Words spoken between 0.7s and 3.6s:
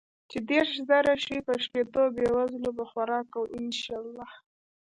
زره شي په شپيتو بې وزلو به خوراک کو